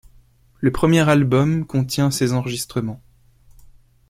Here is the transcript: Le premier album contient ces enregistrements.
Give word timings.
Le 0.61 0.71
premier 0.71 1.07
album 1.07 1.63
contient 1.63 2.09
ces 2.09 2.33
enregistrements. 2.33 2.99